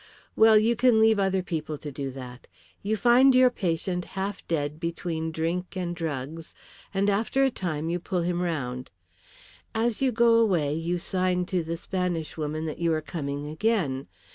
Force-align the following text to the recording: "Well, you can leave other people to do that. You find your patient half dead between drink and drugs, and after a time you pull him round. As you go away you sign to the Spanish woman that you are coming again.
"Well, 0.35 0.57
you 0.57 0.75
can 0.75 0.99
leave 0.99 1.19
other 1.19 1.43
people 1.43 1.77
to 1.77 1.91
do 1.91 2.09
that. 2.09 2.47
You 2.81 2.97
find 2.97 3.35
your 3.35 3.51
patient 3.51 4.03
half 4.03 4.43
dead 4.47 4.79
between 4.79 5.31
drink 5.31 5.77
and 5.77 5.95
drugs, 5.95 6.55
and 6.91 7.07
after 7.07 7.43
a 7.43 7.51
time 7.51 7.87
you 7.91 7.99
pull 7.99 8.21
him 8.21 8.41
round. 8.41 8.89
As 9.75 10.01
you 10.01 10.11
go 10.11 10.39
away 10.39 10.73
you 10.73 10.97
sign 10.97 11.45
to 11.53 11.61
the 11.63 11.77
Spanish 11.77 12.35
woman 12.35 12.65
that 12.65 12.79
you 12.79 12.91
are 12.93 13.01
coming 13.03 13.45
again. 13.45 14.07